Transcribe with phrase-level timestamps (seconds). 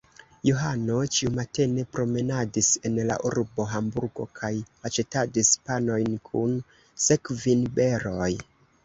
[0.47, 4.51] Johano ĉiumatene promenadis en la urbo Hamburgo kaj
[4.91, 6.57] aĉetadis panojn kun
[7.11, 8.31] sekvinberoj.